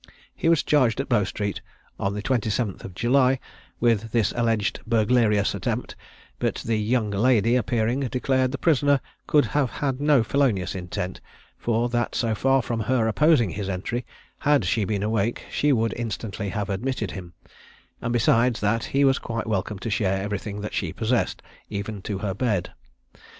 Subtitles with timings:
[0.35, 1.61] He was charged at Bow street
[1.99, 3.39] on the 27th of July
[3.79, 5.95] with this alleged burglarious attempt;
[6.39, 11.21] but the "young lady" appearing, declared the prisoner could have had no felonious intent,
[11.55, 14.03] for that so far from her opposing his entry,
[14.39, 17.33] had she been awake, she would instantly have admitted him;
[18.01, 22.17] and besides that he was quite welcome to share everything that she possessed, even to
[22.17, 22.71] her bed.